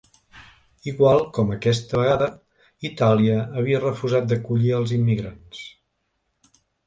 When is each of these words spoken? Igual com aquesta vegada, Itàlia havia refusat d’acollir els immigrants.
Igual 0.91 1.19
com 1.37 1.51
aquesta 1.55 1.99
vegada, 2.01 2.29
Itàlia 2.89 3.37
havia 3.61 3.83
refusat 3.83 4.27
d’acollir 4.31 4.73
els 4.81 4.95
immigrants. 4.99 5.61